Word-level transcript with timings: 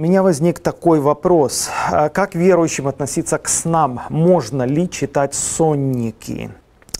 У 0.00 0.02
меня 0.02 0.22
возник 0.22 0.60
такой 0.60 0.98
вопрос. 0.98 1.68
А 1.90 2.08
как 2.08 2.34
верующим 2.34 2.88
относиться 2.88 3.36
к 3.36 3.50
снам? 3.50 4.00
Можно 4.08 4.62
ли 4.62 4.88
читать 4.88 5.34
сонники? 5.34 6.50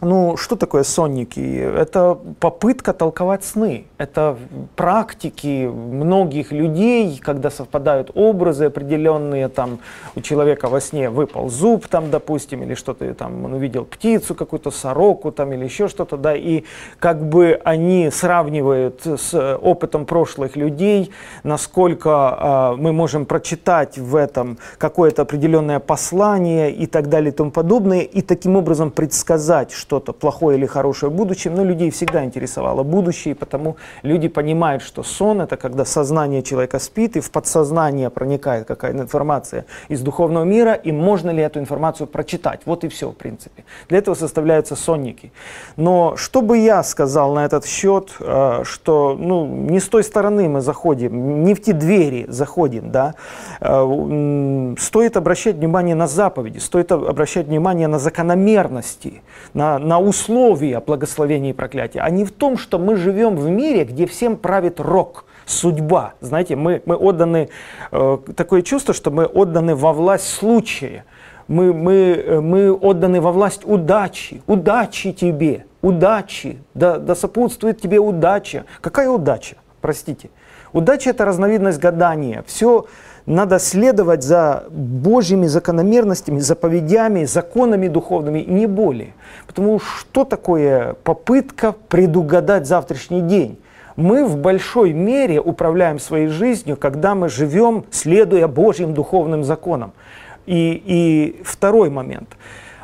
Ну, 0.00 0.36
что 0.36 0.54
такое 0.54 0.84
сонники? 0.84 1.40
Это 1.40 2.16
попытка 2.38 2.92
толковать 2.92 3.44
сны. 3.44 3.86
Это 3.98 4.38
практики 4.76 5.66
многих 5.66 6.52
людей, 6.52 7.18
когда 7.18 7.50
совпадают 7.50 8.12
образы 8.14 8.66
определенные, 8.66 9.48
там 9.48 9.80
у 10.14 10.20
человека 10.20 10.68
во 10.68 10.80
сне 10.80 11.10
выпал 11.10 11.48
зуб, 11.48 11.88
там, 11.88 12.12
допустим, 12.12 12.62
или 12.62 12.74
что-то 12.74 13.12
там, 13.14 13.44
он 13.44 13.54
увидел 13.54 13.84
птицу, 13.84 14.36
какую-то 14.36 14.70
сороку, 14.70 15.32
там, 15.32 15.52
или 15.52 15.64
еще 15.64 15.88
что-то, 15.88 16.16
да, 16.16 16.36
и 16.36 16.62
как 17.00 17.28
бы 17.28 17.60
они 17.64 18.10
сравнивают 18.12 19.02
с 19.04 19.58
опытом 19.60 20.06
прошлых 20.06 20.54
людей, 20.54 21.10
насколько 21.42 22.74
э, 22.76 22.80
мы 22.80 22.92
можем 22.92 23.26
прочитать 23.26 23.98
в 23.98 24.14
этом 24.14 24.58
какое-то 24.78 25.22
определенное 25.22 25.80
послание 25.80 26.70
и 26.70 26.86
так 26.86 27.08
далее 27.08 27.32
и 27.32 27.34
тому 27.34 27.50
подобное, 27.50 28.02
и 28.02 28.22
таким 28.22 28.54
образом 28.54 28.92
предсказать, 28.92 29.72
что-то 29.88 30.12
плохое 30.12 30.58
или 30.58 30.66
хорошее 30.66 31.10
в 31.10 31.14
будущем, 31.14 31.54
но 31.54 31.64
людей 31.64 31.90
всегда 31.90 32.22
интересовало 32.22 32.82
будущее, 32.82 33.34
потому 33.34 33.76
люди 34.02 34.28
понимают, 34.28 34.82
что 34.82 35.02
сон– 35.02 35.40
это 35.42 35.56
когда 35.56 35.86
сознание 35.86 36.42
человека 36.42 36.78
спит, 36.78 37.16
и 37.16 37.20
в 37.20 37.30
подсознание 37.30 38.10
проникает 38.10 38.66
какая-то 38.66 38.98
информация 38.98 39.64
из 39.88 40.02
духовного 40.02 40.44
мира, 40.44 40.74
и 40.74 40.92
можно 40.92 41.30
ли 41.30 41.42
эту 41.42 41.58
информацию 41.58 42.06
прочитать. 42.06 42.60
Вот 42.66 42.84
и 42.84 42.88
все, 42.88 43.08
в 43.08 43.14
принципе. 43.14 43.64
Для 43.88 43.98
этого 43.98 44.14
составляются 44.14 44.76
сонники. 44.76 45.32
Но 45.76 46.16
что 46.16 46.42
бы 46.42 46.58
я 46.58 46.82
сказал 46.82 47.32
на 47.32 47.46
этот 47.46 47.64
счет, 47.64 48.12
э, 48.20 48.64
что 48.64 49.16
ну, 49.18 49.46
не 49.46 49.80
с 49.80 49.88
той 49.88 50.04
стороны 50.04 50.48
мы 50.48 50.60
заходим, 50.60 51.44
не 51.44 51.54
в 51.54 51.62
те 51.62 51.72
двери 51.72 52.26
заходим, 52.28 52.90
да, 52.90 53.14
э, 53.60 54.74
стоит 54.78 55.16
обращать 55.16 55.56
внимание 55.56 55.94
на 55.94 56.06
заповеди, 56.06 56.58
стоит 56.58 56.92
обращать 56.92 57.46
внимание 57.46 57.88
на 57.88 57.98
закономерности, 57.98 59.22
на 59.54 59.77
на, 59.78 60.00
условия 60.00 60.80
благословения 60.80 61.50
и 61.50 61.52
проклятия, 61.52 62.00
а 62.00 62.10
не 62.10 62.24
в 62.24 62.32
том, 62.32 62.56
что 62.56 62.78
мы 62.78 62.96
живем 62.96 63.36
в 63.36 63.48
мире, 63.48 63.84
где 63.84 64.06
всем 64.06 64.36
правит 64.36 64.80
рок, 64.80 65.24
судьба. 65.46 66.14
Знаете, 66.20 66.56
мы, 66.56 66.82
мы 66.84 66.94
отданы, 66.96 67.48
э, 67.90 68.18
такое 68.36 68.62
чувство, 68.62 68.94
что 68.94 69.10
мы 69.10 69.24
отданы 69.24 69.74
во 69.74 69.92
власть 69.92 70.28
случая. 70.28 71.04
Мы, 71.48 71.72
мы, 71.72 71.94
э, 71.94 72.40
мы 72.40 72.72
отданы 72.72 73.20
во 73.20 73.32
власть 73.32 73.62
удачи. 73.64 74.42
Удачи 74.46 75.12
тебе, 75.12 75.64
удачи. 75.80 76.58
Да, 76.74 76.98
да 76.98 77.14
сопутствует 77.14 77.80
тебе 77.80 77.98
удача. 77.98 78.66
Какая 78.80 79.08
удача? 79.08 79.56
Простите. 79.80 80.30
Удача– 80.72 81.10
это 81.12 81.24
разновидность 81.24 81.78
гадания. 81.78 82.44
Все, 82.46 82.86
надо 83.26 83.58
следовать 83.58 84.22
за 84.22 84.64
Божьими 84.70 85.46
закономерностями, 85.46 86.38
заповедями, 86.38 87.24
законами 87.24 87.88
духовными 87.88 88.40
не 88.40 88.66
более. 88.66 89.12
Потому 89.46 89.80
что 89.80 90.24
такое 90.24 90.94
попытка 91.04 91.74
предугадать 91.88 92.66
завтрашний 92.66 93.20
день? 93.20 93.58
Мы 93.96 94.24
в 94.24 94.36
большой 94.36 94.92
мере 94.92 95.40
управляем 95.40 95.98
своей 95.98 96.28
жизнью, 96.28 96.76
когда 96.76 97.14
мы 97.14 97.28
живем, 97.28 97.84
следуя 97.90 98.46
Божьим 98.46 98.94
духовным 98.94 99.44
законам. 99.44 99.92
И, 100.46 100.82
и 100.86 101.42
второй 101.44 101.90
момент. 101.90 102.28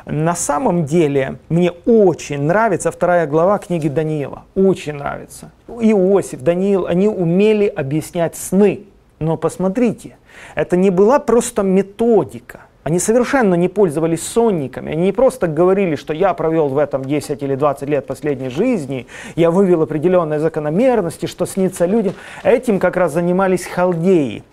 На 0.05 0.35
самом 0.35 0.85
деле 0.85 1.39
мне 1.49 1.71
очень 1.85 2.43
нравится 2.43 2.91
вторая 2.91 3.25
глава 3.25 3.57
книги 3.57 3.87
Даниила. 3.87 4.43
Очень 4.53 4.93
нравится. 4.93 5.51
Иосиф, 5.67 6.41
Даниил, 6.41 6.85
они 6.85 7.07
умели 7.07 7.65
объяснять 7.65 8.35
сны. 8.35 8.83
Но 9.19 9.35
посмотрите, 9.35 10.17
это 10.53 10.77
не 10.77 10.91
была 10.91 11.17
просто 11.17 11.63
методика. 11.63 12.61
Они 12.83 12.99
совершенно 12.99 13.55
не 13.55 13.67
пользовались 13.67 14.21
сонниками. 14.21 14.91
Они 14.91 15.05
не 15.05 15.11
просто 15.11 15.47
говорили, 15.47 15.95
что 15.95 16.13
я 16.13 16.35
провел 16.35 16.67
в 16.67 16.77
этом 16.77 17.03
10 17.03 17.41
или 17.41 17.55
20 17.55 17.89
лет 17.89 18.05
последней 18.05 18.49
жизни, 18.49 19.07
я 19.35 19.49
вывел 19.49 19.81
определенные 19.81 20.39
закономерности, 20.39 21.25
что 21.25 21.47
снится 21.47 21.87
людям. 21.87 22.13
Этим 22.43 22.77
как 22.77 22.95
раз 22.95 23.13
занимались 23.13 23.65
халдеи, 23.65 24.43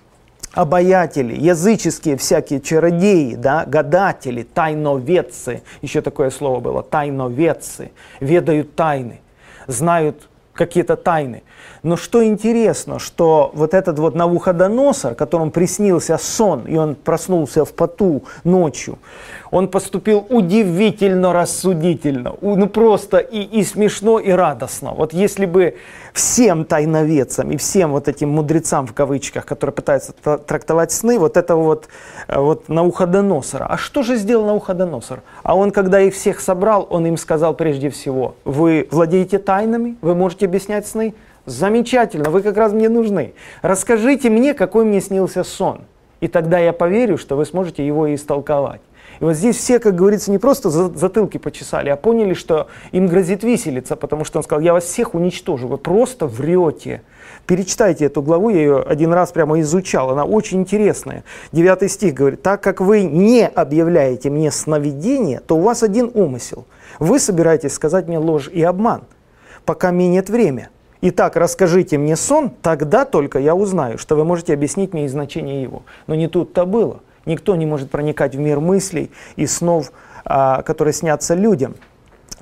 обаятели, 0.55 1.35
языческие 1.35 2.17
всякие 2.17 2.61
чародеи, 2.61 3.35
да, 3.35 3.65
гадатели, 3.67 4.43
тайноведцы. 4.43 5.63
Еще 5.81 6.01
такое 6.01 6.31
слово 6.31 6.61
было, 6.61 6.83
тайноведцы. 6.83 7.91
Ведают 8.21 8.75
тайны, 8.75 9.21
знают 9.67 10.29
какие-то 10.53 10.97
тайны. 10.97 11.43
Но 11.83 11.97
что 11.97 12.25
интересно, 12.25 12.99
что 12.99 13.51
вот 13.55 13.75
этот 13.75 13.99
вот 13.99 14.15
Навуходоносор, 14.15 15.15
которому 15.15 15.51
приснился 15.51 16.19
сон, 16.19 16.65
и 16.67 16.77
он 16.77 16.95
проснулся 16.95 17.65
в 17.65 17.73
поту 17.73 18.23
ночью, 18.45 18.99
он 19.51 19.69
поступил 19.69 20.27
удивительно 20.29 21.33
рассудительно, 21.33 22.35
ну 22.41 22.69
просто 22.69 23.19
и, 23.19 23.41
и 23.41 23.65
смешно, 23.65 24.19
и 24.19 24.31
радостно. 24.31 24.93
Вот 24.93 25.13
если 25.13 25.47
бы 25.47 25.75
всем 26.13 26.65
тайноведцам 26.65 27.51
и 27.51 27.57
всем 27.57 27.93
вот 27.93 28.09
этим 28.09 28.31
мудрецам 28.31 28.87
в 28.87 28.93
кавычках, 28.93 29.47
которые 29.47 29.75
пытаются 29.75 30.13
трактовать 30.13 30.93
сны, 30.93 31.19
вот 31.19 31.37
этого 31.37 31.63
вот, 31.63 31.89
э, 32.29 32.39
вот 32.39 32.69
Науходоносора. 32.69 33.67
А 33.67 33.77
что 33.79 34.03
же 34.03 34.17
сделал 34.17 34.47
Науходоносор? 34.47 35.23
А 35.43 35.57
он, 35.57 35.71
когда 35.71 36.01
их 36.01 36.15
всех 36.15 36.41
собрал, 36.41 36.87
он 36.91 37.07
им 37.07 37.17
сказал 37.17 37.55
прежде 37.55 37.91
всего, 37.91 38.35
вы 38.45 38.89
владеете 38.91 39.39
тайнами, 39.39 39.97
вы 40.03 40.15
можете 40.15 40.47
объяснять 40.47 40.87
сны? 40.87 41.15
Замечательно, 41.47 42.31
вы 42.31 42.43
как 42.43 42.57
раз 42.57 42.73
мне 42.73 42.89
нужны. 42.89 43.35
Расскажите 43.63 44.31
мне, 44.31 44.55
какой 44.55 44.85
мне 44.85 45.01
снился 45.01 45.43
сон. 45.43 45.81
И 46.21 46.29
тогда 46.29 46.61
я 46.61 46.73
поверю, 46.73 47.19
что 47.19 47.37
вы 47.37 47.45
сможете 47.45 47.85
его 47.85 48.15
истолковать. 48.15 48.81
И 49.23 49.25
вот 49.25 49.35
здесь 49.37 49.57
все, 49.57 49.79
как 49.79 49.95
говорится, 49.95 50.33
не 50.33 50.39
просто 50.39 50.69
затылки 50.69 51.39
почесали, 51.39 51.89
а 51.91 51.97
поняли, 51.97 52.35
что 52.35 52.67
им 52.91 53.07
грозит 53.07 53.45
виселица, 53.45 53.95
потому 53.95 54.25
что 54.25 54.41
он 54.41 54.43
сказал, 54.43 54.61
я 54.61 54.73
вас 54.73 54.83
всех 54.83 55.15
уничтожу, 55.15 55.69
вы 55.69 55.79
просто 55.79 56.27
врете. 56.27 57.03
Перечитайте 57.47 58.07
эту 58.07 58.21
главу, 58.21 58.49
я 58.49 58.59
ее 58.59 58.83
один 58.83 59.13
раз 59.13 59.31
прямо 59.31 59.61
изучал, 59.61 60.11
она 60.11 60.25
очень 60.25 60.63
интересная. 60.63 61.23
Девятый 61.53 61.89
стих 61.89 62.15
говорит, 62.15 62.43
так 62.43 62.63
как 62.63 62.81
вы 62.81 63.05
не 63.05 63.47
объявляете 63.47 64.29
мне 64.29 64.51
сновидение, 64.51 65.39
то 65.39 65.57
у 65.57 65.61
вас 65.61 65.85
один 65.85 66.11
умысел. 66.15 66.67
Вы 66.99 67.21
собираетесь 67.21 67.75
сказать 67.75 68.09
мне 68.09 68.19
ложь 68.19 68.51
и 68.53 68.61
обман, 68.65 69.03
пока 69.65 69.93
минет 69.93 70.31
время. 70.31 70.71
Итак, 71.01 71.37
расскажите 71.37 71.97
мне 71.97 72.17
сон, 72.17 72.51
тогда 72.61 73.05
только 73.05 73.39
я 73.39 73.55
узнаю, 73.55 73.99
что 73.99 74.17
вы 74.17 74.25
можете 74.25 74.53
объяснить 74.53 74.93
мне 74.93 75.05
и 75.05 75.09
значение 75.09 75.63
его. 75.63 75.85
Но 76.09 76.17
не 76.17 76.27
тут-то 76.27 76.67
было. 76.67 77.03
Никто 77.27 77.57
не 77.57 77.67
может 77.67 77.91
проникать 77.91 78.35
в 78.35 78.39
мир 78.39 78.61
мыслей 78.61 79.11
и 79.37 79.47
снов, 79.47 79.93
а, 80.25 80.63
которые 80.63 80.93
снятся 80.93 81.35
людям. 81.35 81.75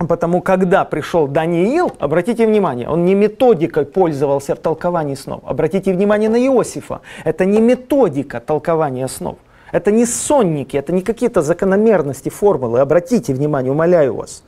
Потому 0.08 0.40
когда 0.40 0.84
пришел 0.84 1.28
Даниил, 1.28 1.92
обратите 1.98 2.46
внимание, 2.46 2.88
он 2.88 3.04
не 3.04 3.14
методикой 3.14 3.84
пользовался 3.84 4.54
в 4.54 4.58
толковании 4.58 5.14
снов. 5.14 5.42
Обратите 5.44 5.92
внимание 5.92 6.30
на 6.30 6.36
Иосифа. 6.36 7.02
Это 7.24 7.44
не 7.44 7.60
методика 7.60 8.40
толкования 8.40 9.08
снов. 9.08 9.36
Это 9.72 9.90
не 9.90 10.06
сонники, 10.06 10.76
это 10.76 10.92
не 10.92 11.02
какие-то 11.02 11.42
закономерности, 11.42 12.28
формулы. 12.28 12.80
Обратите 12.80 13.34
внимание, 13.34 13.72
умоляю 13.72 14.14
вас. 14.14 14.42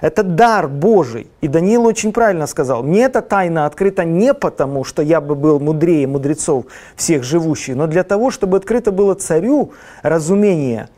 Это 0.00 0.22
дар 0.22 0.68
Божий. 0.68 1.28
И 1.40 1.48
Даниил 1.48 1.86
очень 1.86 2.12
правильно 2.12 2.46
сказал, 2.46 2.82
мне 2.82 3.04
эта 3.04 3.22
тайна 3.22 3.66
открыта 3.66 4.04
не 4.04 4.34
потому, 4.34 4.84
что 4.84 5.02
я 5.02 5.20
бы 5.20 5.34
был 5.34 5.58
мудрее 5.60 6.06
мудрецов 6.06 6.66
всех 6.96 7.22
живущих, 7.22 7.76
но 7.76 7.86
для 7.86 8.04
того, 8.04 8.30
чтобы 8.30 8.58
открыто 8.58 8.92
было 8.92 9.14
царю 9.14 9.72
разумение 10.02 10.88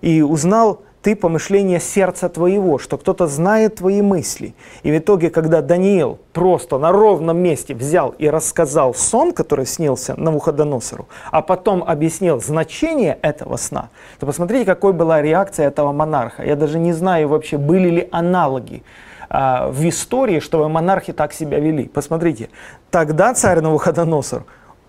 и 0.00 0.22
узнал 0.22 0.82
ты 1.06 1.14
помышление 1.14 1.78
сердца 1.78 2.28
твоего, 2.28 2.78
что 2.78 2.98
кто-то 2.98 3.28
знает 3.28 3.76
твои 3.76 4.02
мысли. 4.02 4.56
И 4.82 4.90
в 4.90 4.98
итоге, 4.98 5.30
когда 5.30 5.62
Даниил 5.62 6.18
просто 6.32 6.78
на 6.78 6.90
ровном 6.90 7.38
месте 7.38 7.74
взял 7.74 8.12
и 8.18 8.28
рассказал 8.28 8.92
сон, 8.92 9.30
который 9.30 9.66
снился 9.66 10.20
Навуходоносору, 10.20 11.06
а 11.30 11.42
потом 11.42 11.84
объяснил 11.84 12.40
значение 12.40 13.20
этого 13.22 13.56
сна, 13.56 13.90
то 14.18 14.26
посмотрите, 14.26 14.64
какой 14.64 14.92
была 14.92 15.22
реакция 15.22 15.68
этого 15.68 15.92
монарха. 15.92 16.42
Я 16.42 16.56
даже 16.56 16.80
не 16.80 16.92
знаю 16.92 17.28
вообще, 17.28 17.56
были 17.56 17.88
ли 17.88 18.08
аналоги 18.10 18.82
а, 19.30 19.70
в 19.70 19.88
истории, 19.88 20.40
чтобы 20.40 20.68
монархи 20.68 21.12
так 21.12 21.32
себя 21.32 21.60
вели. 21.60 21.84
Посмотрите, 21.84 22.48
тогда 22.90 23.32
царь 23.32 23.60
Навуходоносор 23.60 24.42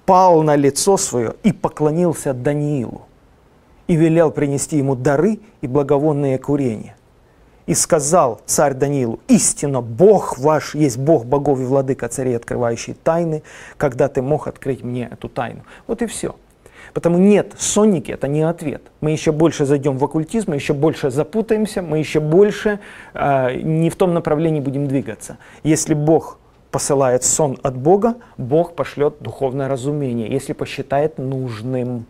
пал 0.07 0.41
на 0.41 0.55
лицо 0.55 0.97
свое 0.97 1.35
и 1.43 1.51
поклонился 1.51 2.33
Даниилу 2.33 3.06
и 3.87 3.95
велел 3.95 4.31
принести 4.31 4.77
ему 4.77 4.95
дары 4.95 5.39
и 5.61 5.67
благовонные 5.67 6.37
курения. 6.37 6.95
И 7.65 7.73
сказал 7.73 8.41
царь 8.45 8.73
Даниилу, 8.73 9.19
истинно 9.27 9.81
Бог 9.81 10.37
ваш 10.37 10.73
есть 10.73 10.97
Бог 10.97 11.25
богов 11.25 11.59
и 11.59 11.63
владыка 11.63 12.07
царей, 12.07 12.37
открывающий 12.37 12.93
тайны, 12.93 13.43
когда 13.77 14.07
ты 14.07 14.21
мог 14.21 14.47
открыть 14.47 14.83
мне 14.83 15.09
эту 15.11 15.27
тайну. 15.27 15.63
Вот 15.85 16.01
и 16.01 16.05
все. 16.05 16.35
Потому 16.93 17.17
нет, 17.17 17.53
сонники 17.57 18.11
это 18.11 18.29
не 18.29 18.41
ответ. 18.41 18.81
Мы 19.01 19.11
еще 19.11 19.33
больше 19.33 19.65
зайдем 19.65 19.97
в 19.97 20.05
оккультизм, 20.05 20.51
мы 20.51 20.55
еще 20.55 20.73
больше 20.73 21.11
запутаемся, 21.11 21.81
мы 21.81 21.99
еще 21.99 22.21
больше 22.21 22.79
э, 23.13 23.55
не 23.61 23.89
в 23.89 23.95
том 23.97 24.13
направлении 24.13 24.61
будем 24.61 24.87
двигаться. 24.87 25.37
Если 25.63 25.93
Бог 25.93 26.39
посылает 26.71 27.23
сон 27.23 27.59
от 27.63 27.77
Бога, 27.77 28.15
Бог 28.37 28.75
пошлет 28.75 29.15
духовное 29.19 29.67
разумение, 29.67 30.29
если 30.29 30.53
посчитает 30.53 31.17
нужным. 31.17 32.05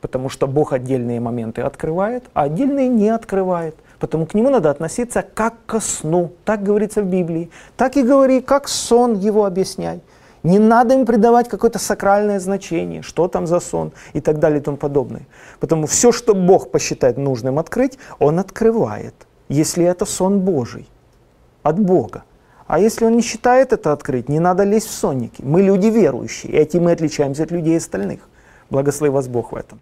Потому 0.00 0.28
что 0.28 0.46
Бог 0.46 0.72
отдельные 0.72 1.20
моменты 1.20 1.62
открывает, 1.62 2.24
а 2.34 2.42
отдельные 2.42 2.88
не 2.88 3.08
открывает. 3.08 3.74
Потому 3.98 4.26
к 4.26 4.34
нему 4.34 4.50
надо 4.50 4.70
относиться 4.70 5.22
как 5.22 5.54
ко 5.66 5.80
сну. 5.80 6.32
Так 6.44 6.62
говорится 6.62 7.02
в 7.02 7.06
Библии. 7.06 7.50
Так 7.76 7.96
и 7.96 8.02
говори, 8.02 8.40
как 8.40 8.68
сон 8.68 9.14
его 9.14 9.44
объясняй. 9.44 10.00
Не 10.44 10.60
надо 10.60 10.94
им 10.94 11.04
придавать 11.04 11.48
какое-то 11.48 11.78
сакральное 11.80 12.38
значение, 12.38 13.02
что 13.02 13.26
там 13.26 13.46
за 13.46 13.58
сон 13.58 13.92
и 14.12 14.20
так 14.20 14.38
далее 14.38 14.60
и 14.60 14.62
тому 14.62 14.76
подобное. 14.76 15.26
Потому 15.58 15.86
все, 15.86 16.12
что 16.12 16.34
Бог 16.34 16.70
посчитает 16.70 17.18
нужным 17.18 17.58
открыть, 17.58 17.98
Он 18.20 18.38
открывает, 18.38 19.14
если 19.48 19.84
это 19.84 20.04
сон 20.04 20.40
Божий, 20.40 20.88
от 21.62 21.80
Бога. 21.80 22.22
А 22.68 22.78
если 22.78 23.06
он 23.06 23.16
не 23.16 23.22
считает 23.22 23.72
это 23.72 23.92
открыть, 23.92 24.28
не 24.28 24.40
надо 24.40 24.62
лезть 24.62 24.88
в 24.88 24.92
сонники. 24.92 25.42
Мы 25.42 25.62
люди 25.62 25.86
верующие, 25.86 26.52
и 26.52 26.56
этим 26.56 26.84
мы 26.84 26.92
отличаемся 26.92 27.44
от 27.44 27.50
людей 27.50 27.78
остальных. 27.78 28.20
Благослови 28.70 29.10
вас 29.10 29.28
Бог 29.28 29.52
в 29.52 29.56
этом. 29.56 29.80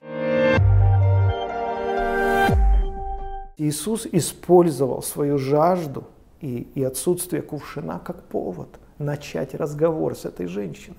Иисус 3.58 4.06
использовал 4.12 5.02
свою 5.02 5.38
жажду 5.38 6.04
и, 6.40 6.68
и 6.74 6.84
отсутствие 6.84 7.42
кувшина 7.42 8.00
как 8.04 8.22
повод 8.24 8.68
начать 8.98 9.54
разговор 9.54 10.14
с 10.14 10.24
этой 10.24 10.46
женщиной. 10.46 10.98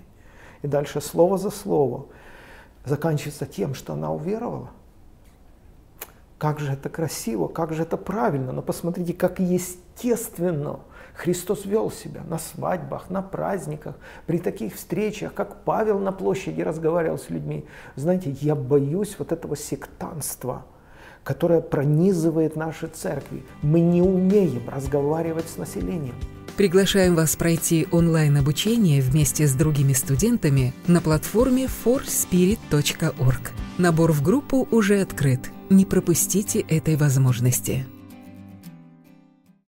И 0.64 0.68
дальше 0.68 1.02
слово 1.02 1.38
за 1.38 1.52
слово 1.52 2.08
заканчивается 2.84 3.46
тем, 3.46 3.74
что 3.74 3.94
она 3.94 4.12
уверовала. 4.12 4.70
Как 6.38 6.60
же 6.60 6.72
это 6.72 6.90
красиво, 6.90 7.48
как 7.48 7.74
же 7.74 7.84
это 7.84 7.98
правильно. 7.98 8.52
Но 8.52 8.62
посмотрите, 8.62 9.14
как 9.14 9.40
естественно 9.40 10.80
Христос 11.16 11.66
вел 11.66 11.90
себя 11.90 12.22
на 12.24 12.38
свадьбах, 12.38 13.10
на 13.10 13.24
праздниках, 13.24 13.96
при 14.28 14.38
таких 14.38 14.76
встречах, 14.76 15.34
как 15.34 15.64
Павел 15.64 15.98
на 15.98 16.12
площади 16.12 16.62
разговаривал 16.62 17.18
с 17.18 17.32
людьми. 17.32 17.66
Знаете, 17.96 18.30
я 18.30 18.56
боюсь 18.56 19.16
вот 19.18 19.32
этого 19.32 19.58
сектанства, 19.58 20.66
которое 21.28 21.60
пронизывает 21.60 22.56
наши 22.56 22.88
церкви. 22.88 23.44
Мы 23.62 23.82
не 23.82 24.02
умеем 24.02 24.62
разговаривать 24.70 25.50
с 25.50 25.58
населением. 25.58 26.16
Приглашаем 26.56 27.16
вас 27.16 27.36
пройти 27.36 27.86
онлайн-обучение 27.92 29.02
вместе 29.02 29.46
с 29.46 29.54
другими 29.54 29.92
студентами 29.92 30.74
на 30.88 31.02
платформе 31.02 31.68
forspirit.org. 31.86 33.52
Набор 33.78 34.14
в 34.14 34.24
группу 34.24 34.70
уже 34.72 35.02
открыт. 35.02 35.52
Не 35.70 35.84
пропустите 35.86 36.62
этой 36.62 36.96
возможности. 36.96 37.86